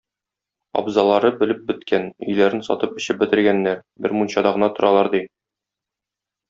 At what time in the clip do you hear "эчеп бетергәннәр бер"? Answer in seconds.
3.03-4.19